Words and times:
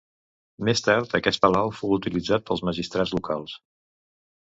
Més 0.69 0.81
tard 0.85 1.13
aquest 1.19 1.43
palau 1.45 1.71
fou 1.81 1.95
utilitzat 1.99 2.49
pels 2.51 2.67
magistrats 2.71 3.17
locals. 3.21 3.59